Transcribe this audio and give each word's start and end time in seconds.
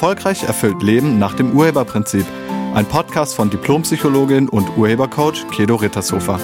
Erfolgreich 0.00 0.44
erfüllt 0.44 0.82
Leben 0.82 1.18
nach 1.18 1.34
dem 1.34 1.52
Urheberprinzip. 1.52 2.24
Ein 2.72 2.86
Podcast 2.86 3.34
von 3.34 3.50
Diplompsychologin 3.50 4.48
und 4.48 4.78
Urhebercoach 4.78 5.46
Kedo 5.50 5.74
Rittershofer. 5.76 6.40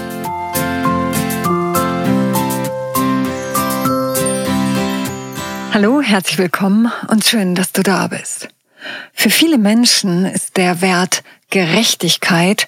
Hallo, 5.73 6.03
herzlich 6.03 6.37
willkommen 6.37 6.93
und 7.09 7.25
schön, 7.25 7.55
dass 7.55 7.73
du 7.73 7.83
da 7.83 8.09
bist. 8.09 8.49
Für 9.15 9.31
viele 9.31 9.57
Menschen 9.57 10.27
ist 10.27 10.59
der 10.59 10.83
Wert 10.83 11.25
Gerechtigkeit 11.49 12.67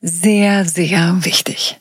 sehr, 0.00 0.64
sehr 0.64 1.24
wichtig. 1.24 1.80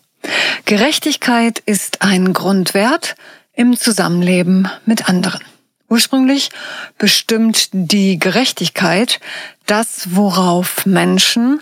Gerechtigkeit 0.65 1.59
ist 1.59 2.01
ein 2.01 2.33
Grundwert 2.33 3.15
im 3.53 3.77
Zusammenleben 3.77 4.67
mit 4.87 5.07
anderen. 5.07 5.41
Ursprünglich 5.89 6.51
bestimmt 6.97 7.69
die 7.71 8.19
Gerechtigkeit 8.19 9.19
das, 9.65 10.15
worauf 10.15 10.85
Menschen 10.85 11.61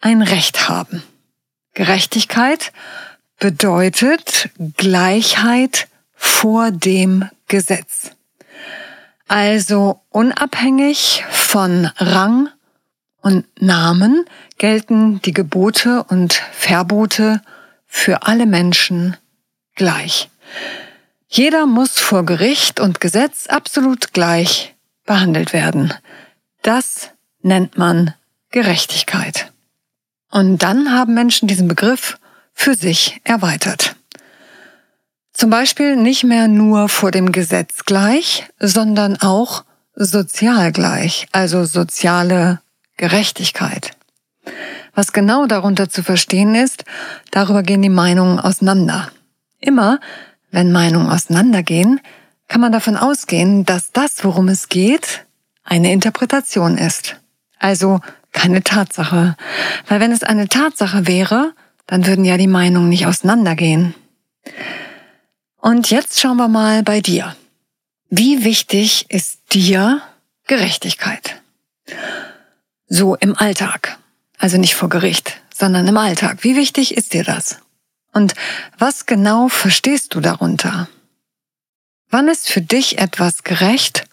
ein 0.00 0.22
Recht 0.22 0.68
haben. 0.68 1.02
Gerechtigkeit 1.74 2.72
bedeutet 3.38 4.50
Gleichheit 4.76 5.88
vor 6.14 6.70
dem 6.70 7.28
Gesetz. 7.48 8.12
Also 9.26 10.00
unabhängig 10.10 11.24
von 11.30 11.86
Rang 11.96 12.48
und 13.22 13.44
Namen 13.60 14.24
gelten 14.58 15.20
die 15.22 15.32
Gebote 15.32 16.04
und 16.04 16.34
Verbote 16.52 17.40
für 17.86 18.22
alle 18.26 18.46
Menschen 18.46 19.16
gleich. 19.74 20.30
Jeder 21.36 21.66
muss 21.66 21.98
vor 21.98 22.24
Gericht 22.24 22.78
und 22.78 23.00
Gesetz 23.00 23.48
absolut 23.48 24.12
gleich 24.12 24.76
behandelt 25.04 25.52
werden. 25.52 25.92
Das 26.62 27.10
nennt 27.42 27.76
man 27.76 28.14
Gerechtigkeit. 28.52 29.50
Und 30.30 30.58
dann 30.58 30.92
haben 30.92 31.12
Menschen 31.12 31.48
diesen 31.48 31.66
Begriff 31.66 32.20
für 32.52 32.76
sich 32.76 33.20
erweitert. 33.24 33.96
Zum 35.32 35.50
Beispiel 35.50 35.96
nicht 35.96 36.22
mehr 36.22 36.46
nur 36.46 36.88
vor 36.88 37.10
dem 37.10 37.32
Gesetz 37.32 37.84
gleich, 37.84 38.46
sondern 38.60 39.20
auch 39.20 39.64
sozial 39.96 40.70
gleich, 40.70 41.26
also 41.32 41.64
soziale 41.64 42.60
Gerechtigkeit. 42.96 43.90
Was 44.94 45.12
genau 45.12 45.46
darunter 45.46 45.88
zu 45.88 46.04
verstehen 46.04 46.54
ist, 46.54 46.84
darüber 47.32 47.64
gehen 47.64 47.82
die 47.82 47.88
Meinungen 47.88 48.38
auseinander. 48.38 49.10
Immer, 49.58 49.98
wenn 50.54 50.70
Meinungen 50.70 51.10
auseinandergehen, 51.10 52.00
kann 52.46 52.60
man 52.60 52.72
davon 52.72 52.96
ausgehen, 52.96 53.64
dass 53.64 53.90
das, 53.92 54.22
worum 54.24 54.48
es 54.48 54.68
geht, 54.68 55.26
eine 55.64 55.92
Interpretation 55.92 56.78
ist. 56.78 57.16
Also 57.58 58.00
keine 58.32 58.62
Tatsache. 58.62 59.36
Weil 59.88 60.00
wenn 60.00 60.12
es 60.12 60.22
eine 60.22 60.48
Tatsache 60.48 61.06
wäre, 61.06 61.54
dann 61.86 62.06
würden 62.06 62.24
ja 62.24 62.36
die 62.36 62.46
Meinungen 62.46 62.88
nicht 62.88 63.06
auseinandergehen. 63.06 63.94
Und 65.56 65.90
jetzt 65.90 66.20
schauen 66.20 66.36
wir 66.36 66.48
mal 66.48 66.82
bei 66.82 67.00
dir. 67.00 67.34
Wie 68.10 68.44
wichtig 68.44 69.06
ist 69.08 69.38
dir 69.52 70.02
Gerechtigkeit? 70.46 71.40
So 72.86 73.16
im 73.16 73.36
Alltag. 73.36 73.98
Also 74.38 74.58
nicht 74.58 74.74
vor 74.76 74.88
Gericht, 74.88 75.40
sondern 75.52 75.86
im 75.88 75.96
Alltag. 75.96 76.38
Wie 76.42 76.54
wichtig 76.54 76.96
ist 76.96 77.12
dir 77.14 77.24
das? 77.24 77.58
Und 78.14 78.34
was 78.78 79.06
genau 79.06 79.48
verstehst 79.48 80.14
du 80.14 80.20
darunter? 80.20 80.88
Wann 82.10 82.28
ist 82.28 82.48
für 82.48 82.60
dich 82.60 82.98
etwas 82.98 83.42
gerecht 83.42 84.04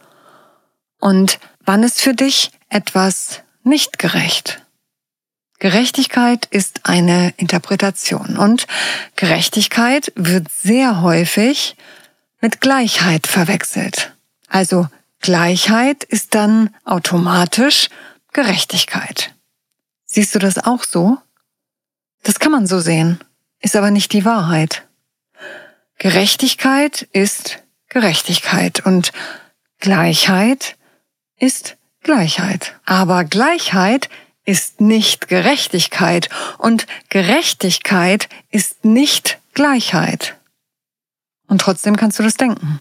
und 1.00 1.40
wann 1.60 1.84
ist 1.84 2.02
für 2.02 2.16
dich 2.16 2.52
etwas 2.68 3.42
nicht 3.64 4.00
gerecht? 4.00 4.66
Gerechtigkeit 5.60 6.48
ist 6.48 6.88
eine 6.88 7.36
Interpretation 7.38 8.38
und 8.38 8.66
Gerechtigkeit 9.16 10.12
wird 10.16 10.52
sehr 10.52 11.04
häufig 11.04 11.78
mit 12.42 12.60
Gleichheit 12.60 13.28
verwechselt. 13.28 14.16
Also 14.48 14.88
Gleichheit 15.20 16.04
ist 16.04 16.34
dann 16.34 16.74
automatisch 16.86 17.90
Gerechtigkeit. 18.34 19.36
Siehst 20.06 20.34
du 20.34 20.40
das 20.40 20.58
auch 20.58 20.84
so? 20.84 21.20
Das 22.24 22.40
kann 22.40 22.52
man 22.52 22.66
so 22.66 22.80
sehen 22.80 23.20
ist 23.62 23.76
aber 23.76 23.92
nicht 23.92 24.14
die 24.14 24.26
Wahrheit. 24.26 24.88
Gerechtigkeit 25.98 27.08
ist 27.14 27.64
Gerechtigkeit 27.90 28.86
und 28.86 29.12
Gleichheit 29.80 30.78
ist 31.38 31.78
Gleichheit. 32.02 32.76
Aber 32.86 33.24
Gleichheit 33.24 34.10
ist 34.46 34.82
nicht 34.82 35.28
Gerechtigkeit 35.28 36.30
und 36.58 36.88
Gerechtigkeit 37.10 38.30
ist 38.50 38.84
nicht 38.86 39.40
Gleichheit. 39.54 40.36
Und 41.48 41.62
trotzdem 41.62 41.98
kannst 41.98 42.18
du 42.18 42.24
das 42.24 42.36
denken. 42.36 42.80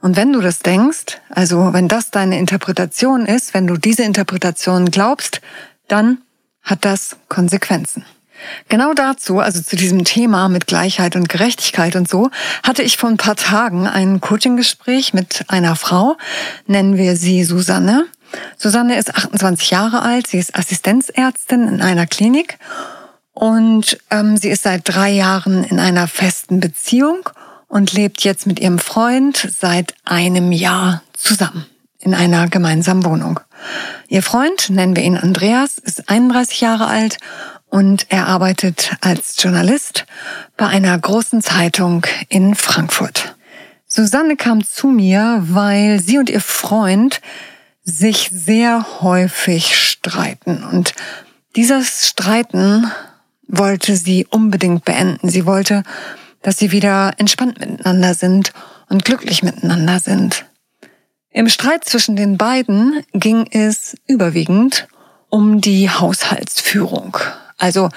Und 0.00 0.16
wenn 0.16 0.32
du 0.32 0.40
das 0.40 0.60
denkst, 0.60 1.20
also 1.28 1.72
wenn 1.72 1.88
das 1.88 2.10
deine 2.10 2.38
Interpretation 2.38 3.26
ist, 3.26 3.54
wenn 3.54 3.66
du 3.66 3.76
diese 3.76 4.04
Interpretation 4.04 4.90
glaubst, 4.90 5.40
dann 5.88 6.22
hat 6.62 6.84
das 6.84 7.16
Konsequenzen. 7.28 8.04
Genau 8.68 8.94
dazu, 8.94 9.38
also 9.38 9.62
zu 9.62 9.76
diesem 9.76 10.04
Thema 10.04 10.48
mit 10.48 10.66
Gleichheit 10.66 11.16
und 11.16 11.28
Gerechtigkeit 11.28 11.96
und 11.96 12.08
so, 12.08 12.30
hatte 12.62 12.82
ich 12.82 12.96
vor 12.96 13.10
ein 13.10 13.16
paar 13.16 13.36
Tagen 13.36 13.86
ein 13.86 14.20
Coaching-Gespräch 14.20 15.14
mit 15.14 15.44
einer 15.48 15.76
Frau, 15.76 16.16
nennen 16.66 16.96
wir 16.96 17.16
sie 17.16 17.44
Susanne. 17.44 18.06
Susanne 18.56 18.96
ist 18.98 19.14
28 19.14 19.70
Jahre 19.70 20.02
alt, 20.02 20.26
sie 20.26 20.38
ist 20.38 20.56
Assistenzärztin 20.56 21.68
in 21.68 21.82
einer 21.82 22.06
Klinik 22.06 22.58
und 23.32 23.98
ähm, 24.10 24.36
sie 24.36 24.48
ist 24.48 24.62
seit 24.62 24.82
drei 24.84 25.10
Jahren 25.10 25.64
in 25.64 25.78
einer 25.78 26.08
festen 26.08 26.60
Beziehung 26.60 27.28
und 27.68 27.92
lebt 27.92 28.22
jetzt 28.24 28.46
mit 28.46 28.60
ihrem 28.60 28.78
Freund 28.78 29.48
seit 29.58 29.94
einem 30.04 30.52
Jahr 30.52 31.02
zusammen 31.12 31.66
in 31.98 32.14
einer 32.14 32.48
gemeinsamen 32.48 33.04
Wohnung. 33.04 33.40
Ihr 34.08 34.22
Freund, 34.22 34.70
nennen 34.70 34.94
wir 34.94 35.02
ihn 35.02 35.16
Andreas, 35.16 35.78
ist 35.78 36.08
31 36.08 36.60
Jahre 36.60 36.86
alt 36.86 37.18
und 37.68 38.06
er 38.10 38.26
arbeitet 38.26 38.96
als 39.00 39.42
Journalist 39.42 40.06
bei 40.56 40.66
einer 40.66 40.98
großen 40.98 41.42
Zeitung 41.42 42.06
in 42.28 42.54
Frankfurt. 42.54 43.36
Susanne 43.86 44.36
kam 44.36 44.64
zu 44.64 44.88
mir, 44.88 45.42
weil 45.42 46.00
sie 46.00 46.18
und 46.18 46.30
ihr 46.30 46.40
Freund 46.40 47.20
sich 47.82 48.30
sehr 48.32 49.00
häufig 49.00 49.76
streiten 49.76 50.64
und 50.64 50.94
dieses 51.54 52.08
Streiten 52.08 52.90
wollte 53.48 53.96
sie 53.96 54.26
unbedingt 54.28 54.84
beenden. 54.84 55.30
Sie 55.30 55.46
wollte, 55.46 55.84
dass 56.42 56.58
sie 56.58 56.72
wieder 56.72 57.14
entspannt 57.16 57.60
miteinander 57.60 58.14
sind 58.14 58.52
und 58.88 59.04
glücklich 59.04 59.42
miteinander 59.42 60.00
sind. 60.00 60.44
Im 61.30 61.48
Streit 61.48 61.84
zwischen 61.84 62.16
den 62.16 62.36
beiden 62.36 63.02
ging 63.12 63.46
es 63.50 63.96
überwiegend 64.06 64.88
um 65.28 65.60
die 65.60 65.88
Haushaltsführung 65.90 67.16
also 67.56 67.88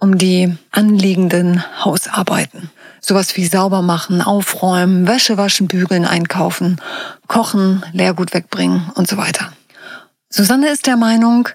um 0.00 0.16
die 0.16 0.56
anliegenden 0.70 1.64
Hausarbeiten. 1.84 2.70
Sowas 3.00 3.36
wie 3.36 3.46
sauber 3.46 3.82
machen, 3.82 4.22
aufräumen, 4.22 5.06
Wäsche 5.06 5.36
waschen, 5.36 5.68
bügeln, 5.68 6.04
einkaufen, 6.04 6.80
kochen, 7.26 7.84
Leergut 7.92 8.34
wegbringen 8.34 8.90
und 8.94 9.08
so 9.08 9.16
weiter. 9.16 9.52
Susanne 10.30 10.68
ist 10.68 10.86
der 10.86 10.96
Meinung, 10.96 11.48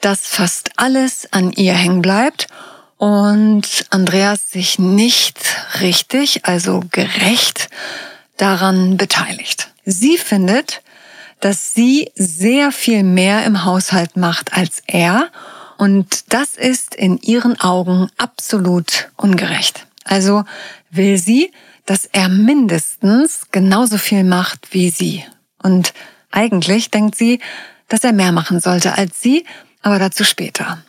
dass 0.00 0.26
fast 0.26 0.70
alles 0.76 1.28
an 1.32 1.52
ihr 1.52 1.74
hängen 1.74 2.02
bleibt 2.02 2.48
und 2.96 3.86
Andreas 3.90 4.50
sich 4.50 4.78
nicht 4.78 5.38
richtig, 5.80 6.44
also 6.44 6.82
gerecht 6.90 7.70
daran 8.36 8.96
beteiligt. 8.96 9.68
Sie 9.84 10.18
findet, 10.18 10.82
dass 11.40 11.72
sie 11.72 12.10
sehr 12.14 12.72
viel 12.72 13.02
mehr 13.02 13.44
im 13.44 13.64
Haushalt 13.64 14.16
macht 14.16 14.52
als 14.52 14.82
er 14.86 15.30
und 15.80 16.34
das 16.34 16.56
ist 16.56 16.94
in 16.94 17.16
ihren 17.16 17.58
Augen 17.58 18.10
absolut 18.18 19.08
ungerecht. 19.16 19.86
Also 20.04 20.44
will 20.90 21.16
sie, 21.16 21.52
dass 21.86 22.04
er 22.04 22.28
mindestens 22.28 23.46
genauso 23.50 23.96
viel 23.96 24.22
macht 24.22 24.74
wie 24.74 24.90
sie. 24.90 25.24
Und 25.62 25.94
eigentlich 26.30 26.90
denkt 26.90 27.16
sie, 27.16 27.40
dass 27.88 28.04
er 28.04 28.12
mehr 28.12 28.30
machen 28.30 28.60
sollte 28.60 28.98
als 28.98 29.22
sie, 29.22 29.46
aber 29.80 29.98
dazu 29.98 30.22
später. 30.22 30.84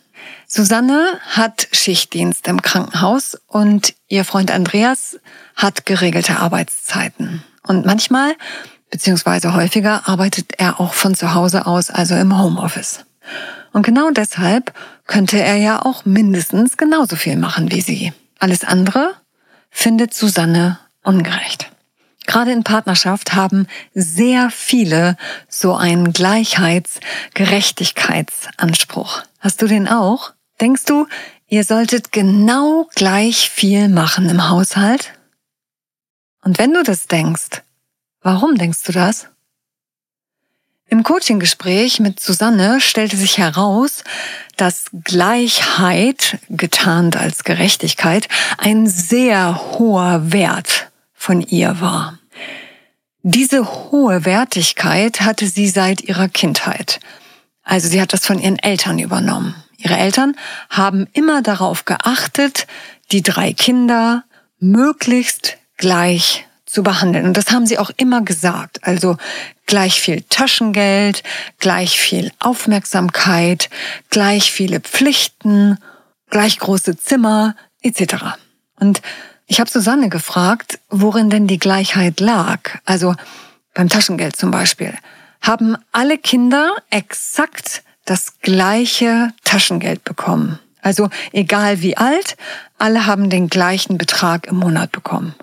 Susanne 0.46 1.18
hat 1.26 1.68
Schichtdienst 1.72 2.46
im 2.46 2.60
Krankenhaus 2.60 3.40
und 3.46 3.94
ihr 4.08 4.26
Freund 4.26 4.50
Andreas 4.50 5.18
hat 5.56 5.86
geregelte 5.86 6.38
Arbeitszeiten. 6.38 7.42
Und 7.62 7.86
manchmal, 7.86 8.34
beziehungsweise 8.90 9.54
häufiger, 9.54 10.06
arbeitet 10.06 10.52
er 10.58 10.80
auch 10.80 10.92
von 10.92 11.14
zu 11.14 11.32
Hause 11.32 11.64
aus, 11.64 11.88
also 11.88 12.14
im 12.14 12.38
Homeoffice. 12.38 13.06
Und 13.72 13.84
genau 13.84 14.10
deshalb 14.10 14.72
könnte 15.06 15.40
er 15.40 15.56
ja 15.56 15.82
auch 15.82 16.04
mindestens 16.04 16.76
genauso 16.76 17.16
viel 17.16 17.36
machen 17.36 17.70
wie 17.72 17.80
sie. 17.80 18.12
Alles 18.38 18.64
andere 18.64 19.14
findet 19.70 20.14
Susanne 20.14 20.78
ungerecht. 21.02 21.70
Gerade 22.26 22.52
in 22.52 22.62
Partnerschaft 22.62 23.34
haben 23.34 23.66
sehr 23.94 24.50
viele 24.50 25.16
so 25.48 25.74
einen 25.74 26.12
Gleichheits-, 26.12 27.00
Gerechtigkeitsanspruch. 27.34 29.22
Hast 29.40 29.60
du 29.62 29.66
den 29.66 29.88
auch? 29.88 30.32
Denkst 30.60 30.84
du, 30.84 31.06
ihr 31.48 31.64
solltet 31.64 32.12
genau 32.12 32.88
gleich 32.94 33.50
viel 33.50 33.88
machen 33.88 34.28
im 34.28 34.48
Haushalt? 34.48 35.12
Und 36.44 36.58
wenn 36.58 36.72
du 36.72 36.82
das 36.82 37.06
denkst, 37.06 37.62
warum 38.20 38.56
denkst 38.56 38.84
du 38.84 38.92
das? 38.92 39.28
Im 40.92 41.04
Coaching-Gespräch 41.04 42.00
mit 42.00 42.20
Susanne 42.20 42.78
stellte 42.82 43.16
sich 43.16 43.38
heraus, 43.38 44.04
dass 44.58 44.90
Gleichheit, 45.04 46.36
getarnt 46.50 47.16
als 47.16 47.44
Gerechtigkeit, 47.44 48.28
ein 48.58 48.86
sehr 48.86 49.78
hoher 49.78 50.32
Wert 50.32 50.90
von 51.14 51.40
ihr 51.40 51.80
war. 51.80 52.18
Diese 53.22 53.66
hohe 53.66 54.26
Wertigkeit 54.26 55.22
hatte 55.22 55.46
sie 55.46 55.70
seit 55.70 56.02
ihrer 56.02 56.28
Kindheit. 56.28 57.00
Also 57.62 57.88
sie 57.88 57.98
hat 57.98 58.12
das 58.12 58.26
von 58.26 58.38
ihren 58.38 58.58
Eltern 58.58 58.98
übernommen. 58.98 59.54
Ihre 59.78 59.96
Eltern 59.96 60.36
haben 60.68 61.06
immer 61.14 61.40
darauf 61.40 61.86
geachtet, 61.86 62.66
die 63.12 63.22
drei 63.22 63.54
Kinder 63.54 64.24
möglichst 64.58 65.56
gleich 65.78 66.44
zu 66.66 66.82
behandeln. 66.82 67.24
Und 67.24 67.36
das 67.38 67.50
haben 67.50 67.66
sie 67.66 67.78
auch 67.78 67.90
immer 67.96 68.22
gesagt. 68.22 68.80
Also 68.82 69.16
gleich 69.72 70.02
viel 70.02 70.20
Taschengeld, 70.28 71.22
gleich 71.58 71.98
viel 71.98 72.30
Aufmerksamkeit, 72.40 73.70
gleich 74.10 74.52
viele 74.52 74.80
Pflichten, 74.80 75.78
gleich 76.28 76.58
große 76.58 76.98
Zimmer 76.98 77.56
etc. 77.80 78.16
Und 78.78 79.00
ich 79.46 79.60
habe 79.60 79.70
Susanne 79.70 80.10
gefragt, 80.10 80.78
worin 80.90 81.30
denn 81.30 81.46
die 81.46 81.58
Gleichheit 81.58 82.20
lag. 82.20 82.80
Also 82.84 83.14
beim 83.72 83.88
Taschengeld 83.88 84.36
zum 84.36 84.50
Beispiel. 84.50 84.92
Haben 85.40 85.78
alle 85.90 86.18
Kinder 86.18 86.76
exakt 86.90 87.82
das 88.04 88.40
gleiche 88.40 89.32
Taschengeld 89.42 90.04
bekommen? 90.04 90.58
Also 90.82 91.08
egal 91.32 91.80
wie 91.80 91.96
alt, 91.96 92.36
alle 92.76 93.06
haben 93.06 93.30
den 93.30 93.48
gleichen 93.48 93.96
Betrag 93.96 94.48
im 94.48 94.56
Monat 94.56 94.92
bekommen. 94.92 95.34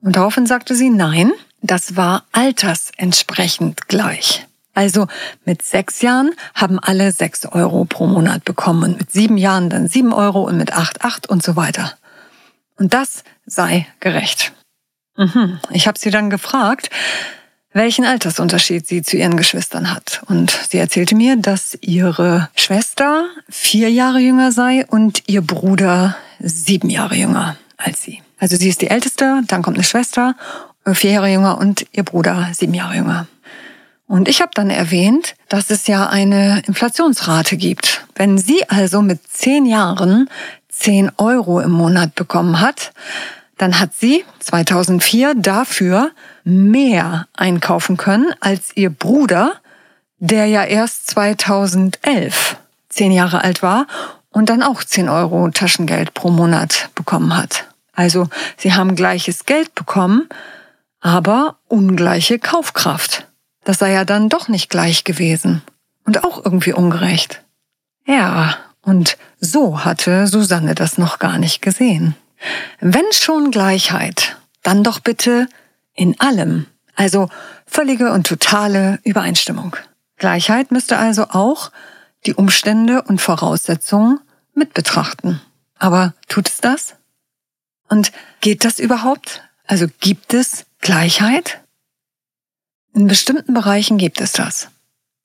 Und 0.00 0.16
daraufhin 0.16 0.46
sagte 0.46 0.74
sie, 0.74 0.88
nein, 0.88 1.32
das 1.62 1.96
war 1.96 2.26
altersentsprechend 2.32 3.88
gleich. 3.88 4.46
Also 4.74 5.06
mit 5.44 5.62
sechs 5.62 6.02
Jahren 6.02 6.32
haben 6.54 6.78
alle 6.78 7.12
sechs 7.12 7.44
Euro 7.46 7.84
pro 7.84 8.06
Monat 8.06 8.44
bekommen 8.44 8.84
und 8.84 8.98
mit 8.98 9.12
sieben 9.12 9.36
Jahren 9.36 9.70
dann 9.70 9.88
sieben 9.88 10.12
Euro 10.12 10.42
und 10.42 10.56
mit 10.56 10.72
acht 10.72 11.04
acht 11.04 11.28
und 11.28 11.42
so 11.42 11.56
weiter. 11.56 11.92
Und 12.76 12.94
das 12.94 13.22
sei 13.46 13.86
gerecht. 14.00 14.52
Mhm. 15.16 15.60
Ich 15.70 15.86
habe 15.86 15.98
sie 15.98 16.10
dann 16.10 16.30
gefragt, 16.30 16.88
welchen 17.74 18.04
Altersunterschied 18.04 18.86
sie 18.86 19.02
zu 19.02 19.16
ihren 19.16 19.36
Geschwistern 19.36 19.94
hat. 19.94 20.22
Und 20.26 20.50
sie 20.68 20.78
erzählte 20.78 21.14
mir, 21.14 21.36
dass 21.36 21.76
ihre 21.80 22.48
Schwester 22.54 23.26
vier 23.48 23.90
Jahre 23.90 24.18
jünger 24.18 24.52
sei 24.52 24.86
und 24.86 25.22
ihr 25.26 25.42
Bruder 25.42 26.16
sieben 26.38 26.90
Jahre 26.90 27.14
jünger 27.14 27.56
als 27.76 28.02
sie. 28.02 28.22
Also 28.38 28.56
sie 28.56 28.68
ist 28.68 28.80
die 28.80 28.90
Älteste, 28.90 29.42
dann 29.46 29.62
kommt 29.62 29.76
eine 29.76 29.84
Schwester, 29.84 30.34
vier 30.84 31.12
Jahre 31.12 31.28
jünger 31.28 31.58
und 31.58 31.86
ihr 31.92 32.02
Bruder 32.02 32.48
sieben 32.52 32.74
Jahre 32.74 32.96
jünger. 32.96 33.26
Und 34.06 34.28
ich 34.28 34.40
habe 34.42 34.50
dann 34.54 34.68
erwähnt, 34.68 35.34
dass 35.48 35.70
es 35.70 35.86
ja 35.86 36.08
eine 36.08 36.62
Inflationsrate 36.66 37.56
gibt. 37.56 38.06
Wenn 38.14 38.36
sie 38.36 38.68
also 38.68 39.00
mit 39.00 39.26
zehn 39.26 39.64
Jahren 39.64 40.28
zehn 40.68 41.10
Euro 41.16 41.60
im 41.60 41.70
Monat 41.70 42.14
bekommen 42.14 42.60
hat, 42.60 42.92
dann 43.58 43.78
hat 43.78 43.94
sie 43.94 44.24
2004 44.40 45.34
dafür 45.36 46.10
mehr 46.44 47.26
einkaufen 47.34 47.96
können 47.96 48.34
als 48.40 48.76
ihr 48.76 48.90
Bruder, 48.90 49.54
der 50.18 50.46
ja 50.46 50.64
erst 50.64 51.08
2011 51.10 52.56
zehn 52.88 53.12
Jahre 53.12 53.44
alt 53.44 53.62
war 53.62 53.86
und 54.30 54.48
dann 54.48 54.62
auch 54.62 54.82
zehn 54.82 55.08
Euro 55.08 55.48
Taschengeld 55.50 56.14
pro 56.14 56.30
Monat 56.30 56.90
bekommen 56.94 57.36
hat. 57.36 57.66
Also 57.94 58.28
sie 58.56 58.74
haben 58.74 58.96
gleiches 58.96 59.46
Geld 59.46 59.74
bekommen, 59.74 60.28
aber 61.02 61.58
ungleiche 61.68 62.38
Kaufkraft. 62.38 63.26
Das 63.64 63.78
sei 63.78 63.92
ja 63.92 64.04
dann 64.04 64.28
doch 64.28 64.48
nicht 64.48 64.70
gleich 64.70 65.04
gewesen 65.04 65.62
und 66.06 66.24
auch 66.24 66.42
irgendwie 66.42 66.72
ungerecht. 66.72 67.42
Ja, 68.06 68.56
und 68.80 69.18
so 69.38 69.84
hatte 69.84 70.26
Susanne 70.26 70.74
das 70.74 70.98
noch 70.98 71.18
gar 71.18 71.38
nicht 71.38 71.60
gesehen. 71.60 72.14
Wenn 72.80 73.04
schon 73.12 73.50
Gleichheit, 73.50 74.36
dann 74.62 74.82
doch 74.82 75.00
bitte 75.00 75.48
in 75.94 76.18
allem, 76.20 76.66
also 76.96 77.28
völlige 77.66 78.12
und 78.12 78.26
totale 78.26 78.98
Übereinstimmung. 79.04 79.76
Gleichheit 80.16 80.70
müsste 80.70 80.98
also 80.98 81.26
auch 81.30 81.70
die 82.26 82.34
Umstände 82.34 83.02
und 83.02 83.20
Voraussetzungen 83.20 84.20
mit 84.54 84.74
betrachten. 84.74 85.40
Aber 85.78 86.14
tut 86.28 86.48
es 86.48 86.58
das? 86.58 86.94
Und 87.88 88.12
geht 88.40 88.64
das 88.64 88.78
überhaupt? 88.78 89.42
Also 89.66 89.86
gibt 90.00 90.34
es 90.34 90.66
Gleichheit? 90.82 91.60
In 92.92 93.06
bestimmten 93.06 93.54
Bereichen 93.54 93.96
gibt 93.96 94.20
es 94.20 94.32
das. 94.32 94.68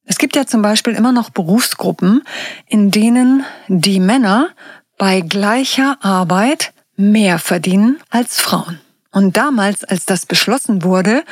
Es 0.06 0.18
gibt 0.18 0.38
ja 0.38 0.46
zum 0.46 0.62
Beispiel 0.62 0.94
immer 0.94 1.12
noch 1.12 1.32
Berufsgruppen, 1.32 2.24
in 2.68 2.92
denen 2.92 3.44
die 3.68 4.00
Männer 4.00 4.52
bei 4.98 5.20
gleicher 5.20 5.98
Arbeit 6.02 6.74
mehr 6.96 7.40
verdienen 7.40 8.00
als 8.10 8.40
Frauen. 8.40 8.80
Und 9.12 9.36
damals, 9.36 9.84
als 9.84 10.06
das 10.06 10.26
beschlossen 10.26 10.84
wurde, 10.84 11.26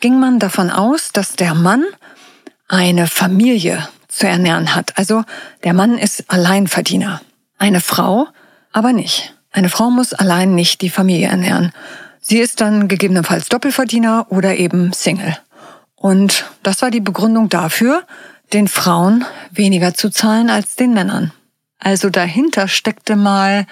ging 0.00 0.20
man 0.20 0.38
davon 0.38 0.70
aus, 0.70 1.10
dass 1.12 1.34
der 1.34 1.54
Mann 1.54 1.84
eine 2.68 3.06
Familie 3.06 3.88
zu 4.06 4.28
ernähren 4.28 4.74
hat. 4.74 4.98
Also 4.98 5.24
der 5.64 5.72
Mann 5.72 5.98
ist 5.98 6.30
Alleinverdiener. 6.30 7.22
Eine 7.58 7.80
Frau 7.80 8.28
aber 8.70 8.92
nicht. 8.92 9.34
Eine 9.50 9.68
Frau 9.68 9.90
muss 9.90 10.12
allein 10.12 10.54
nicht 10.54 10.80
die 10.80 10.90
Familie 10.90 11.28
ernähren. 11.28 11.72
Sie 12.24 12.38
ist 12.38 12.60
dann 12.60 12.86
gegebenenfalls 12.86 13.48
Doppelverdiener 13.48 14.26
oder 14.30 14.56
eben 14.56 14.92
Single. 14.92 15.36
Und 15.96 16.46
das 16.62 16.80
war 16.80 16.90
die 16.90 17.00
Begründung 17.00 17.48
dafür, 17.48 18.04
den 18.52 18.68
Frauen 18.68 19.24
weniger 19.50 19.92
zu 19.94 20.08
zahlen 20.08 20.48
als 20.48 20.76
den 20.76 20.94
Männern. 20.94 21.32
Also 21.78 22.10
dahinter 22.10 22.68
steckte 22.68 23.16
mal 23.16 23.66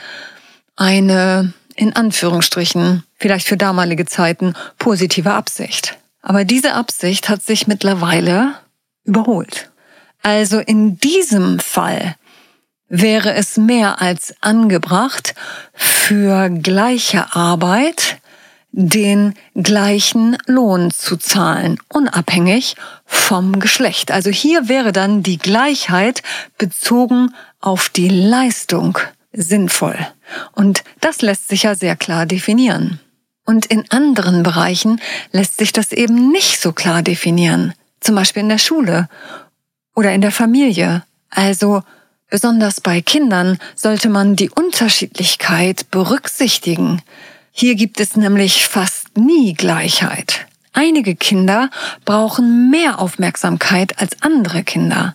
eine, 0.75 1.52
in 1.76 1.94
Anführungsstrichen, 1.94 3.05
vielleicht 3.19 3.47
für 3.47 3.56
damalige 3.56 4.04
Zeiten, 4.04 4.54
positive 4.78 5.33
Absicht. 5.33 5.97
Aber 6.21 6.45
diese 6.45 6.75
Absicht 6.75 7.28
hat 7.28 7.42
sich 7.42 7.69
mittlerweile 7.69 8.54
überholt. 9.04 9.71
Also 10.23 10.59
in 10.59 10.99
diesem 10.99 11.61
Fall 11.61 12.16
wäre 12.88 13.33
es 13.35 13.57
mehr 13.57 14.02
als 14.02 14.35
angebracht, 14.40 15.35
für 15.73 16.50
gleiche 16.50 17.35
Arbeit 17.35 18.19
den 18.72 19.34
gleichen 19.54 20.36
Lohn 20.46 20.90
zu 20.90 21.16
zahlen, 21.16 21.78
unabhängig 21.88 22.76
vom 23.04 23.58
Geschlecht. 23.58 24.10
Also 24.12 24.30
hier 24.30 24.68
wäre 24.68 24.92
dann 24.92 25.22
die 25.22 25.38
Gleichheit 25.38 26.22
bezogen 26.58 27.34
auf 27.60 27.88
die 27.88 28.08
Leistung 28.08 28.98
sinnvoll. 29.32 29.98
Und 30.52 30.84
das 31.00 31.22
lässt 31.22 31.48
sich 31.48 31.64
ja 31.64 31.74
sehr 31.74 31.96
klar 31.96 32.26
definieren. 32.26 33.00
Und 33.44 33.66
in 33.66 33.90
anderen 33.90 34.42
Bereichen 34.42 35.00
lässt 35.32 35.58
sich 35.58 35.72
das 35.72 35.92
eben 35.92 36.30
nicht 36.30 36.60
so 36.60 36.72
klar 36.72 37.02
definieren. 37.02 37.74
Zum 38.00 38.14
Beispiel 38.14 38.42
in 38.42 38.48
der 38.48 38.58
Schule 38.58 39.08
oder 39.94 40.12
in 40.12 40.20
der 40.20 40.30
Familie. 40.30 41.02
Also 41.30 41.82
Besonders 42.30 42.80
bei 42.80 43.00
Kindern 43.00 43.58
sollte 43.74 44.08
man 44.08 44.36
die 44.36 44.50
Unterschiedlichkeit 44.50 45.90
berücksichtigen. 45.90 47.02
Hier 47.52 47.75
gibt 47.75 48.00
es 48.00 48.16
nämlich 48.16 48.66
fast 48.66 49.16
nie 49.16 49.54
Gleichheit. 49.54 50.47
Einige 50.73 51.16
Kinder 51.16 51.69
brauchen 52.04 52.71
mehr 52.71 53.00
Aufmerksamkeit 53.00 53.99
als 53.99 54.23
andere 54.23 54.62
Kinder. 54.62 55.14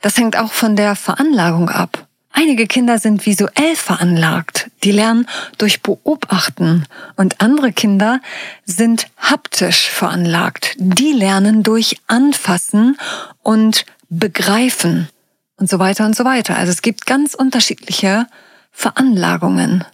Das 0.00 0.16
hängt 0.16 0.36
auch 0.38 0.52
von 0.52 0.76
der 0.76 0.96
Veranlagung 0.96 1.68
ab. 1.68 2.06
Einige 2.32 2.66
Kinder 2.66 2.98
sind 2.98 3.26
visuell 3.26 3.76
veranlagt, 3.76 4.70
die 4.84 4.90
lernen 4.90 5.28
durch 5.58 5.82
Beobachten 5.82 6.86
und 7.16 7.40
andere 7.42 7.72
Kinder 7.72 8.20
sind 8.64 9.08
haptisch 9.18 9.90
veranlagt, 9.90 10.74
die 10.78 11.12
lernen 11.12 11.62
durch 11.62 12.00
Anfassen 12.06 12.96
und 13.42 13.84
Begreifen 14.08 15.08
und 15.56 15.68
so 15.68 15.78
weiter 15.78 16.06
und 16.06 16.16
so 16.16 16.24
weiter. 16.24 16.56
Also 16.56 16.72
es 16.72 16.80
gibt 16.80 17.06
ganz 17.06 17.34
unterschiedliche 17.34 18.26
Veranlagungen. 18.70 19.84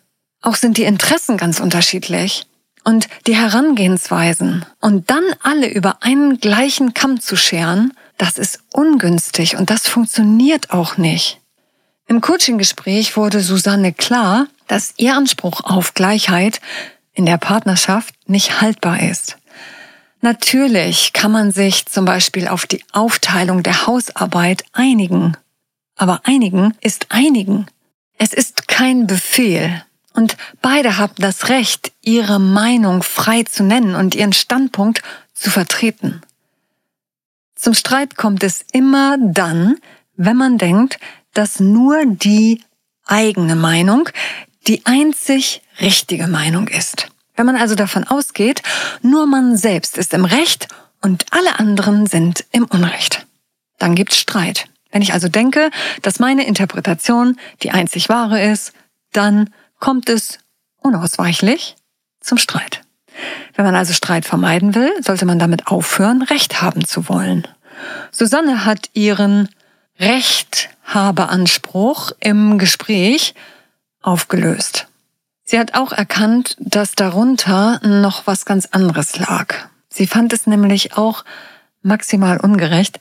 Auch 0.40 0.56
sind 0.56 0.76
die 0.76 0.84
Interessen 0.84 1.36
ganz 1.36 1.60
unterschiedlich 1.60 2.46
und 2.84 3.08
die 3.26 3.36
Herangehensweisen. 3.36 4.64
Und 4.80 5.10
dann 5.10 5.24
alle 5.42 5.68
über 5.68 6.02
einen 6.02 6.38
gleichen 6.38 6.94
Kamm 6.94 7.20
zu 7.20 7.36
scheren, 7.36 7.92
das 8.16 8.38
ist 8.38 8.60
ungünstig 8.72 9.56
und 9.56 9.70
das 9.70 9.86
funktioniert 9.86 10.70
auch 10.70 10.96
nicht. 10.96 11.40
Im 12.06 12.20
Coaching-Gespräch 12.20 13.16
wurde 13.16 13.40
Susanne 13.40 13.92
klar, 13.92 14.46
dass 14.66 14.94
ihr 14.96 15.14
Anspruch 15.14 15.60
auf 15.64 15.94
Gleichheit 15.94 16.60
in 17.12 17.26
der 17.26 17.36
Partnerschaft 17.36 18.14
nicht 18.26 18.60
haltbar 18.60 19.00
ist. 19.02 19.36
Natürlich 20.20 21.12
kann 21.12 21.30
man 21.30 21.52
sich 21.52 21.86
zum 21.86 22.04
Beispiel 22.04 22.48
auf 22.48 22.66
die 22.66 22.82
Aufteilung 22.92 23.62
der 23.62 23.86
Hausarbeit 23.86 24.64
einigen. 24.72 25.36
Aber 25.96 26.22
einigen 26.24 26.74
ist 26.80 27.06
einigen. 27.10 27.66
Es 28.18 28.32
ist 28.32 28.66
kein 28.68 29.06
Befehl. 29.06 29.84
Und 30.18 30.36
beide 30.62 30.96
haben 30.98 31.14
das 31.18 31.48
Recht, 31.48 31.92
ihre 32.02 32.40
Meinung 32.40 33.04
frei 33.04 33.44
zu 33.44 33.62
nennen 33.62 33.94
und 33.94 34.16
ihren 34.16 34.32
Standpunkt 34.32 35.00
zu 35.32 35.48
vertreten. 35.48 36.22
Zum 37.54 37.72
Streit 37.72 38.16
kommt 38.16 38.42
es 38.42 38.64
immer 38.72 39.16
dann, 39.20 39.76
wenn 40.16 40.36
man 40.36 40.58
denkt, 40.58 40.98
dass 41.34 41.60
nur 41.60 42.04
die 42.04 42.64
eigene 43.06 43.54
Meinung 43.54 44.08
die 44.66 44.84
einzig 44.86 45.62
richtige 45.80 46.26
Meinung 46.26 46.66
ist. 46.66 47.06
Wenn 47.36 47.46
man 47.46 47.54
also 47.54 47.76
davon 47.76 48.02
ausgeht, 48.02 48.62
nur 49.02 49.24
man 49.28 49.56
selbst 49.56 49.96
ist 49.96 50.12
im 50.14 50.24
Recht 50.24 50.66
und 51.00 51.26
alle 51.30 51.60
anderen 51.60 52.08
sind 52.08 52.44
im 52.50 52.64
Unrecht. 52.64 53.24
Dann 53.78 53.94
gibt's 53.94 54.18
Streit. 54.18 54.66
Wenn 54.90 55.02
ich 55.02 55.12
also 55.12 55.28
denke, 55.28 55.70
dass 56.02 56.18
meine 56.18 56.44
Interpretation 56.44 57.38
die 57.62 57.70
einzig 57.70 58.08
wahre 58.08 58.42
ist, 58.42 58.72
dann 59.12 59.50
kommt 59.78 60.08
es 60.08 60.38
unausweichlich 60.78 61.76
zum 62.20 62.38
Streit. 62.38 62.80
Wenn 63.54 63.64
man 63.64 63.74
also 63.74 63.92
Streit 63.92 64.24
vermeiden 64.24 64.74
will, 64.74 64.90
sollte 65.02 65.26
man 65.26 65.38
damit 65.38 65.66
aufhören, 65.66 66.22
Recht 66.22 66.62
haben 66.62 66.86
zu 66.86 67.08
wollen. 67.08 67.46
Susanne 68.10 68.64
hat 68.64 68.90
ihren 68.92 69.48
Rechthabeanspruch 69.98 72.12
im 72.20 72.58
Gespräch 72.58 73.34
aufgelöst. 74.00 74.86
Sie 75.44 75.58
hat 75.58 75.74
auch 75.74 75.92
erkannt, 75.92 76.56
dass 76.60 76.94
darunter 76.94 77.80
noch 77.84 78.26
was 78.26 78.44
ganz 78.44 78.66
anderes 78.66 79.18
lag. 79.18 79.54
Sie 79.88 80.06
fand 80.06 80.32
es 80.32 80.46
nämlich 80.46 80.96
auch 80.96 81.24
maximal 81.82 82.38
ungerecht, 82.38 83.00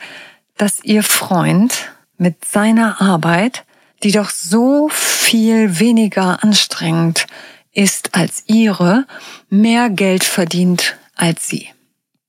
dass 0.57 0.83
ihr 0.83 1.03
Freund 1.03 1.91
mit 2.17 2.45
seiner 2.45 3.01
Arbeit, 3.01 3.63
die 4.03 4.11
doch 4.11 4.29
so 4.29 4.89
viel 4.89 5.79
weniger 5.79 6.43
anstrengend 6.43 7.27
ist 7.73 8.15
als 8.15 8.43
ihre, 8.47 9.05
mehr 9.49 9.89
Geld 9.89 10.23
verdient 10.23 10.97
als 11.15 11.47
sie. 11.47 11.69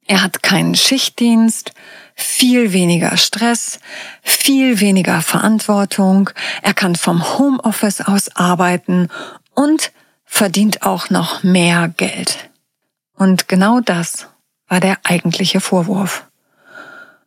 Er 0.07 0.23
hat 0.23 0.43
keinen 0.43 0.75
Schichtdienst, 0.75 1.73
viel 2.15 2.73
weniger 2.73 3.17
Stress, 3.17 3.79
viel 4.23 4.81
weniger 4.81 5.21
Verantwortung, 5.23 6.31
er 6.63 6.75
kann 6.75 6.97
vom 6.97 7.39
Homeoffice 7.39 8.01
aus 8.01 8.35
arbeiten 8.35 9.09
und 9.55 9.93
verdient 10.25 10.83
auch 10.83 11.11
noch 11.11 11.43
mehr 11.43 11.93
Geld. 11.97 12.51
Und 13.15 13.49
genau 13.49 13.81
das 13.81 14.29
war 14.67 14.81
der 14.81 14.99
eigentliche 15.05 15.61
Vorwurf. 15.61 16.27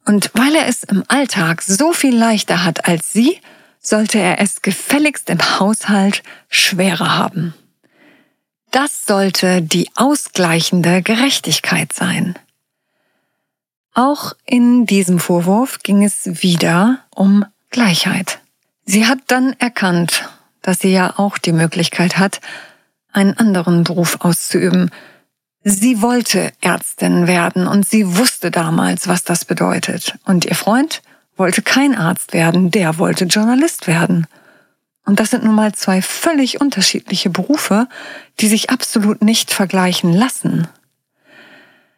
Und 0.06 0.32
weil 0.34 0.56
er 0.56 0.68
es 0.68 0.84
im 0.84 1.04
Alltag 1.08 1.62
so 1.62 1.94
viel 1.94 2.16
leichter 2.16 2.64
hat 2.64 2.88
als 2.88 3.14
sie, 3.14 3.40
sollte 3.82 4.20
er 4.20 4.40
es 4.40 4.62
gefälligst 4.62 5.30
im 5.30 5.60
Haushalt 5.60 6.24
schwerer 6.50 7.18
haben. 7.18 7.54
Das 8.70 9.06
sollte 9.06 9.62
die 9.62 9.90
ausgleichende 9.96 11.02
Gerechtigkeit 11.02 11.92
sein. 11.92 12.38
Auch 13.94 14.34
in 14.46 14.86
diesem 14.86 15.20
Vorwurf 15.20 15.80
ging 15.80 16.04
es 16.04 16.42
wieder 16.42 17.00
um 17.14 17.46
Gleichheit. 17.70 18.40
Sie 18.86 19.08
hat 19.08 19.20
dann 19.28 19.54
erkannt, 19.60 20.30
dass 20.62 20.80
sie 20.80 20.94
ja 20.94 21.18
auch 21.18 21.38
die 21.38 21.52
Möglichkeit 21.52 22.18
hat, 22.18 22.40
einen 23.12 23.36
anderen 23.36 23.84
Beruf 23.84 24.18
auszuüben. 24.22 24.92
Sie 25.64 26.02
wollte 26.02 26.54
Ärztin 26.62 27.28
werden 27.28 27.68
und 27.68 27.88
sie 27.88 28.18
wusste 28.18 28.52
damals, 28.52 29.08
was 29.08 29.24
das 29.24 29.44
bedeutet. 29.44 30.18
Und 30.26 30.46
ihr 30.46 30.56
Freund 30.56 31.02
wollte 31.36 31.62
kein 31.62 31.96
Arzt 31.96 32.34
werden, 32.34 32.72
der 32.72 32.98
wollte 32.98 33.26
Journalist 33.26 33.88
werden. 33.88 34.28
Und 35.06 35.20
das 35.20 35.32
sind 35.32 35.44
nun 35.44 35.56
mal 35.56 35.74
zwei 35.74 36.02
völlig 36.02 36.62
unterschiedliche 36.62 37.30
Berufe, 37.30 37.88
die 38.40 38.48
sich 38.48 38.70
absolut 38.70 39.22
nicht 39.22 39.52
vergleichen 39.52 40.14
lassen. 40.14 40.68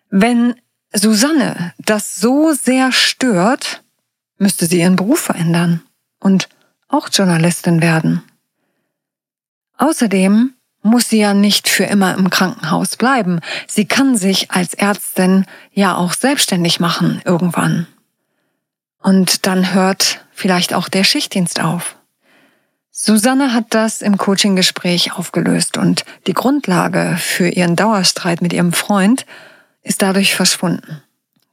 Wenn 0.10 0.56
Susanne 0.94 1.74
das 1.80 2.16
so 2.16 2.54
sehr 2.54 2.92
stört, 2.92 3.84
müsste 4.38 4.66
sie 4.66 4.80
ihren 4.80 4.96
Beruf 4.96 5.20
verändern 5.20 5.82
und 6.20 6.50
auch 6.88 7.10
Journalistin 7.12 7.82
werden. 7.82 8.24
Außerdem 9.78 10.54
muss 10.84 11.10
sie 11.10 11.20
ja 11.20 11.34
nicht 11.34 11.70
für 11.70 11.86
immer 11.86 12.16
im 12.16 12.30
Krankenhaus 12.30 12.98
bleiben. 12.98 13.40
Sie 13.68 13.86
kann 13.86 14.18
sich 14.18 14.52
als 14.52 14.74
Ärztin 14.74 15.46
ja 15.72 15.96
auch 15.96 16.14
selbstständig 16.14 16.80
machen 16.80 17.22
irgendwann. 17.26 17.88
Und 19.04 19.46
dann 19.46 19.74
hört 19.74 20.26
vielleicht 20.32 20.74
auch 20.74 20.90
der 20.90 21.04
Schichtdienst 21.04 21.62
auf. 21.62 21.96
Susanne 22.90 23.54
hat 23.54 23.66
das 23.70 24.02
im 24.02 24.18
Coaching-Gespräch 24.18 25.14
aufgelöst 25.14 25.78
und 25.78 26.06
die 26.28 26.34
Grundlage 26.34 27.18
für 27.20 27.50
ihren 27.50 27.76
Dauerstreit 27.76 28.42
mit 28.42 28.54
ihrem 28.54 28.74
Freund 28.74 29.26
ist 29.82 30.02
dadurch 30.02 30.36
verschwunden. 30.36 31.02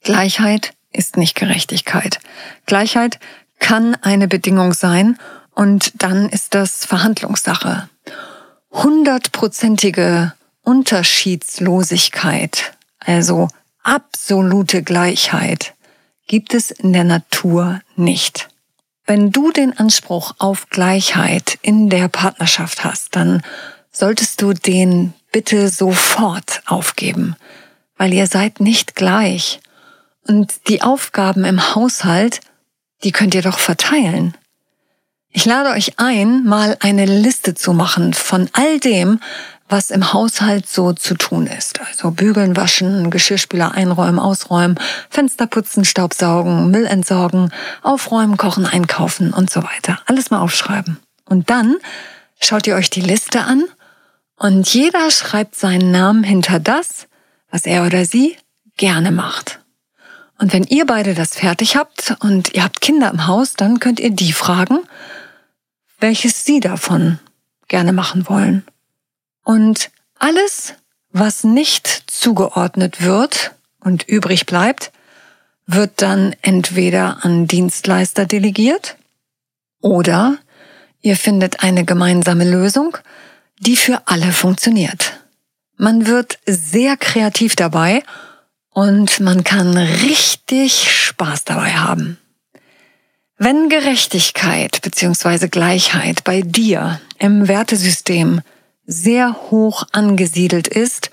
Gleichheit 0.03 0.73
ist 0.93 1.17
nicht 1.17 1.35
Gerechtigkeit. 1.35 2.21
Gleichheit 2.67 3.19
kann 3.59 3.97
eine 4.03 4.29
Bedingung 4.29 4.73
sein 4.73 5.19
und 5.55 6.03
dann 6.03 6.29
ist 6.29 6.55
das 6.55 6.85
Verhandlungssache 6.85 7.89
hundertprozentige 8.71 10.33
Unterschiedslosigkeit, 10.63 12.73
also 13.01 13.49
absolute 13.83 14.83
Gleichheit, 14.83 15.75
gibt 16.31 16.55
es 16.55 16.71
in 16.71 16.93
der 16.93 17.03
Natur 17.03 17.81
nicht. 17.97 18.51
Wenn 19.05 19.33
du 19.33 19.51
den 19.51 19.77
Anspruch 19.77 20.33
auf 20.39 20.69
Gleichheit 20.71 21.59
in 21.61 21.91
der 21.91 22.07
Partnerschaft 22.07 22.85
hast, 22.85 23.17
dann 23.17 23.43
solltest 23.91 24.41
du 24.41 24.53
den 24.53 25.13
bitte 25.33 25.69
sofort 25.69 26.63
aufgeben, 26.67 27.35
weil 27.97 28.15
ihr 28.15 28.29
seid 28.29 28.61
nicht 28.61 28.95
gleich. 28.95 29.59
Und 30.25 30.69
die 30.69 30.83
Aufgaben 30.83 31.45
im 31.45 31.75
Haushalt, 31.75 32.39
die 33.03 33.11
könnt 33.11 33.35
ihr 33.35 33.43
doch 33.43 33.59
verteilen. 33.59 34.37
Ich 35.33 35.47
lade 35.47 35.71
euch 35.71 35.99
ein, 35.99 36.45
mal 36.45 36.77
eine 36.79 37.07
Liste 37.07 37.55
zu 37.57 37.73
machen 37.73 38.15
von 38.15 38.49
all 38.53 38.79
dem, 38.79 39.19
was 39.71 39.91
im 39.91 40.13
Haushalt 40.13 40.69
so 40.69 40.93
zu 40.93 41.15
tun 41.15 41.47
ist. 41.47 41.81
Also 41.81 42.11
bügeln, 42.11 42.57
waschen, 42.57 43.11
Geschirrspüler 43.11 43.73
einräumen, 43.73 44.19
ausräumen, 44.19 44.79
Fenster 45.09 45.47
putzen, 45.47 45.85
Staubsaugen, 45.85 46.71
Müll 46.71 46.87
entsorgen, 46.87 47.51
aufräumen, 47.83 48.37
kochen, 48.37 48.67
einkaufen 48.67 49.33
und 49.33 49.49
so 49.49 49.63
weiter. 49.63 50.01
Alles 50.07 50.31
mal 50.31 50.41
aufschreiben. 50.41 50.99
Und 51.25 51.51
dann 51.51 51.77
schaut 52.41 52.67
ihr 52.67 52.75
euch 52.75 52.91
die 52.91 53.01
Liste 53.01 53.43
an 53.43 53.65
und 54.37 54.73
jeder 54.73 55.11
schreibt 55.11 55.55
seinen 55.55 55.91
Namen 55.91 56.25
hinter 56.25 56.59
das, 56.59 57.07
was 57.51 57.67
er 57.67 57.87
oder 57.87 58.05
sie 58.05 58.37
gerne 58.77 59.13
macht. 59.13 59.61
Und 60.39 60.53
wenn 60.53 60.65
ihr 60.65 60.87
beide 60.87 61.15
das 61.15 61.35
fertig 61.35 61.77
habt 61.77 62.17
und 62.21 62.55
ihr 62.55 62.65
habt 62.65 62.81
Kinder 62.81 63.11
im 63.11 63.27
Haus, 63.27 63.53
dann 63.55 63.79
könnt 63.79 64.01
ihr 64.01 64.11
die 64.11 64.33
fragen, 64.33 64.81
welches 66.01 66.47
Sie 66.47 66.61
davon 66.61 67.19
gerne 67.69 67.93
machen 67.93 68.27
wollen. 68.29 68.65
Und 69.43 69.91
alles, 70.19 70.75
was 71.11 71.45
nicht 71.45 71.87
zugeordnet 72.07 73.03
wird 73.03 73.53
und 73.81 74.07
übrig 74.07 74.47
bleibt, 74.47 74.93
wird 75.67 76.03
dann 76.03 76.35
entweder 76.43 77.25
an 77.25 77.47
Dienstleister 77.47 78.27
delegiert 78.27 78.97
oder 79.81 80.39
ihr 81.01 81.17
findet 81.17 81.63
eine 81.63 81.85
gemeinsame 81.85 82.49
Lösung, 82.49 82.97
die 83.59 83.77
für 83.77 84.03
alle 84.07 84.33
funktioniert. 84.33 85.21
Man 85.77 86.07
wird 86.07 86.39
sehr 86.47 86.97
kreativ 86.97 87.57
dabei 87.57 88.03
und 88.71 89.21
man 89.21 89.45
kann 89.45 89.77
richtig 89.77 90.91
Spaß 90.91 91.45
dabei 91.45 91.73
haben. 91.73 92.19
Wenn 93.39 93.71
Gerechtigkeit 93.71 94.81
bzw. 94.83 95.49
Gleichheit 95.49 96.25
bei 96.25 96.43
dir 96.43 97.01
im 97.19 97.49
Wertesystem 97.49 98.43
sehr 98.91 99.35
hoch 99.51 99.85
angesiedelt 99.93 100.69
ist, 100.69 101.11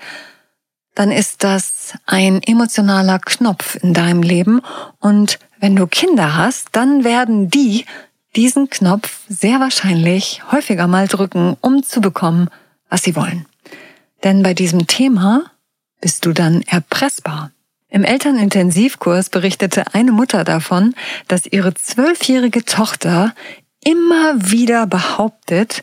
dann 0.94 1.12
ist 1.12 1.44
das 1.44 1.94
ein 2.06 2.42
emotionaler 2.42 3.20
Knopf 3.20 3.76
in 3.76 3.94
deinem 3.94 4.22
Leben 4.22 4.60
und 4.98 5.38
wenn 5.60 5.76
du 5.76 5.86
Kinder 5.86 6.36
hast, 6.36 6.68
dann 6.72 7.04
werden 7.04 7.50
die 7.50 7.84
diesen 8.36 8.68
Knopf 8.68 9.20
sehr 9.28 9.60
wahrscheinlich 9.60 10.42
häufiger 10.50 10.86
mal 10.86 11.08
drücken, 11.08 11.56
um 11.60 11.82
zu 11.82 12.00
bekommen, 12.00 12.48
was 12.88 13.02
sie 13.02 13.16
wollen. 13.16 13.46
Denn 14.24 14.42
bei 14.42 14.54
diesem 14.54 14.86
Thema 14.86 15.44
bist 16.00 16.26
du 16.26 16.32
dann 16.32 16.62
erpressbar. 16.62 17.50
Im 17.88 18.04
Elternintensivkurs 18.04 19.30
berichtete 19.30 19.94
eine 19.94 20.12
Mutter 20.12 20.44
davon, 20.44 20.94
dass 21.26 21.46
ihre 21.46 21.74
zwölfjährige 21.74 22.64
Tochter 22.64 23.34
immer 23.82 24.34
wieder 24.50 24.86
behauptet, 24.86 25.80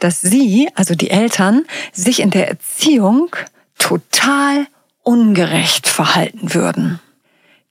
dass 0.00 0.20
sie, 0.20 0.68
also 0.74 0.94
die 0.94 1.10
Eltern, 1.10 1.64
sich 1.92 2.20
in 2.20 2.30
der 2.30 2.48
Erziehung 2.48 3.34
total 3.78 4.66
ungerecht 5.02 5.88
verhalten 5.88 6.54
würden. 6.54 7.00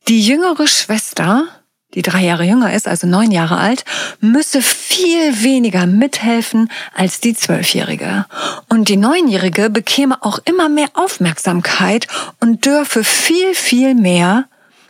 Die 0.08 0.22
jüngere 0.22 0.68
Schwester, 0.68 1.46
die 1.94 2.02
drei 2.02 2.24
Jahre 2.24 2.44
jünger 2.44 2.74
ist, 2.74 2.88
also 2.88 3.08
neun 3.08 3.32
Jahre 3.32 3.58
alt, 3.58 3.86
müsse 4.20 4.62
viel 4.62 5.44
weniger 5.44 5.86
mithelfen 5.86 6.72
als 6.96 7.20
die 7.20 7.36
Zwölfjährige. 7.36 8.26
Und 8.70 8.90
die 8.90 8.98
Neunjährige 8.98 9.70
bekäme 9.70 10.24
auch 10.24 10.40
immer 10.46 10.70
mehr 10.70 10.90
Aufmerksamkeit 10.94 12.08
und 12.40 12.66
dürfe 12.66 13.04
viel, 13.04 13.54
viel 13.54 13.96
mehr 13.96 14.48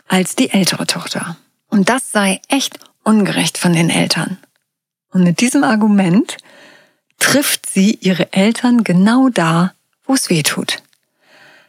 als 0.08 0.36
die 0.36 0.50
ältere 0.50 0.86
Tochter. 0.86 1.36
Und 1.68 1.88
das 1.88 2.10
sei 2.10 2.40
echt 2.48 2.78
ungerecht 3.04 3.58
von 3.58 3.72
den 3.72 3.90
Eltern. 3.90 4.38
Und 5.12 5.24
mit 5.24 5.40
diesem 5.40 5.64
Argument 5.64 6.36
trifft 7.20 7.70
sie 7.70 7.96
ihre 8.00 8.32
Eltern 8.32 8.82
genau 8.82 9.28
da, 9.28 9.74
wo 10.04 10.14
es 10.14 10.28
weh 10.28 10.42
tut. 10.42 10.82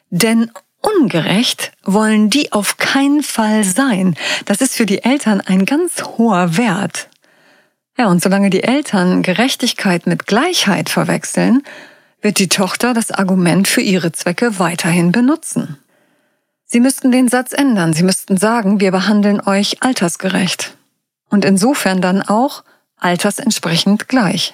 Denn 0.09 0.51
ungerecht 0.81 1.71
wollen 1.83 2.31
die 2.31 2.51
auf 2.51 2.77
keinen 2.77 3.21
Fall 3.21 3.63
sein. 3.63 4.15
Das 4.45 4.61
ist 4.61 4.75
für 4.75 4.87
die 4.87 5.03
Eltern 5.03 5.39
ein 5.41 5.65
ganz 5.65 6.01
hoher 6.17 6.57
Wert. 6.57 7.07
Ja, 7.97 8.07
und 8.07 8.23
solange 8.23 8.49
die 8.49 8.63
Eltern 8.63 9.21
Gerechtigkeit 9.21 10.07
mit 10.07 10.25
Gleichheit 10.25 10.89
verwechseln, 10.89 11.61
wird 12.21 12.39
die 12.39 12.49
Tochter 12.49 12.93
das 12.93 13.11
Argument 13.11 13.67
für 13.67 13.81
ihre 13.81 14.11
Zwecke 14.11 14.57
weiterhin 14.59 15.11
benutzen. 15.11 15.77
Sie 16.65 16.79
müssten 16.79 17.11
den 17.11 17.27
Satz 17.27 17.51
ändern. 17.51 17.93
Sie 17.93 18.03
müssten 18.03 18.37
sagen, 18.37 18.79
wir 18.79 18.91
behandeln 18.91 19.41
euch 19.41 19.83
altersgerecht. 19.83 20.77
Und 21.29 21.45
insofern 21.45 22.01
dann 22.01 22.21
auch 22.21 22.63
altersentsprechend 22.97 24.07
gleich. 24.07 24.53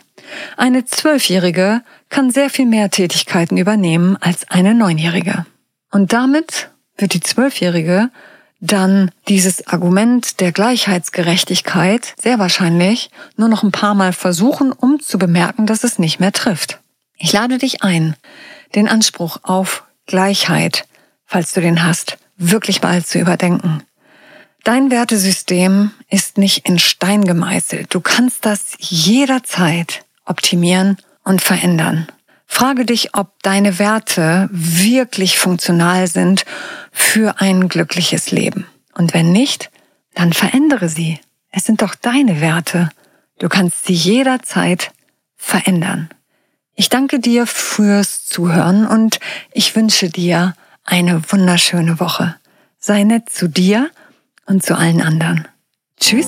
Eine 0.56 0.86
Zwölfjährige 0.86 1.82
kann 2.10 2.32
sehr 2.32 2.50
viel 2.50 2.66
mehr 2.66 2.90
Tätigkeiten 2.90 3.58
übernehmen 3.58 4.18
als 4.20 4.50
eine 4.50 4.74
Neunjährige. 4.74 5.46
Und 5.92 6.14
damit 6.14 6.70
wird 6.98 7.14
die 7.14 7.22
Zwölfjährige 7.22 8.10
dann 8.60 9.12
dieses 9.28 9.68
Argument 9.68 10.40
der 10.40 10.52
Gleichheitsgerechtigkeit 10.52 12.16
sehr 12.20 12.40
wahrscheinlich 12.40 13.12
nur 13.36 13.50
noch 13.50 13.64
ein 13.64 13.72
paar 13.72 13.94
Mal 13.94 14.14
versuchen, 14.14 14.72
um 14.72 15.00
zu 15.00 15.18
bemerken, 15.18 15.68
dass 15.68 15.84
es 15.84 16.00
nicht 16.00 16.20
mehr 16.20 16.32
trifft. 16.32 16.80
Ich 17.18 17.34
lade 17.34 17.58
dich 17.58 17.84
ein, 17.84 18.16
den 18.76 18.88
Anspruch 18.88 19.40
auf 19.44 19.84
Gleichheit, 20.06 20.88
falls 21.26 21.54
du 21.54 21.62
den 21.62 21.84
hast, 21.84 22.18
wirklich 22.38 22.82
mal 22.82 23.04
zu 23.04 23.20
überdenken. 23.20 23.84
Dein 24.64 24.92
Wertesystem 24.92 25.92
ist 26.10 26.38
nicht 26.38 26.68
in 26.68 26.80
Stein 26.80 27.26
gemeißelt. 27.26 27.94
Du 27.94 28.02
kannst 28.02 28.46
das 28.46 28.74
jederzeit 28.80 30.04
optimieren 30.28 30.98
und 31.24 31.42
verändern. 31.42 32.08
Frage 32.46 32.86
dich, 32.86 33.14
ob 33.14 33.42
deine 33.44 33.78
Werte 33.78 34.50
wirklich 34.52 35.38
funktional 35.38 36.08
sind 36.08 36.46
für 36.92 37.40
ein 37.42 37.68
glückliches 37.68 38.32
Leben. 38.32 38.66
Und 38.94 39.14
wenn 39.14 39.32
nicht, 39.32 39.70
dann 40.16 40.34
verändere 40.34 40.90
sie. 40.90 41.20
Es 41.52 41.66
sind 41.66 41.82
doch 41.82 41.94
deine 41.94 42.42
Werte. 42.42 42.90
Du 43.40 43.50
kannst 43.50 43.86
sie 43.86 43.94
jederzeit 43.94 44.92
verändern. 45.36 46.10
Ich 46.74 46.90
danke 46.90 47.20
dir 47.20 47.46
fürs 47.46 48.26
Zuhören 48.26 48.88
und 48.88 49.20
ich 49.52 49.76
wünsche 49.76 50.10
dir 50.10 50.56
eine 50.84 51.22
wunderschöne 51.32 52.00
Woche. 52.00 52.36
Sei 52.80 53.04
nett 53.04 53.30
zu 53.30 53.48
dir 53.48 53.90
und 54.46 54.64
zu 54.64 54.76
allen 54.76 55.02
anderen. 55.02 55.48
Tschüss. 56.00 56.28